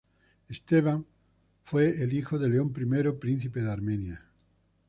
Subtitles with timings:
[0.49, 1.05] Esteban
[1.61, 4.25] fue el hijo de León I, príncipe de Armenia.